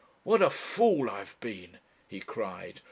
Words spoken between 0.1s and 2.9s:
"What a fool I have been!" he cried.